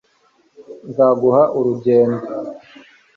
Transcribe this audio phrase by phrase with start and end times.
[0.89, 2.17] nzaguha urugendo